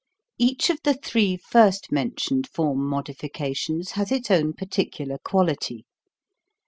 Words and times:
Each 0.39 0.71
of 0.71 0.79
the 0.83 0.95
three 0.95 1.37
first 1.37 1.91
mentioned 1.91 2.47
form 2.49 2.87
modifications 2.89 3.91
has 3.91 4.11
its 4.11 4.31
own 4.31 4.53
partic 4.53 4.93
ular 4.95 5.21
quality. 5.21 5.85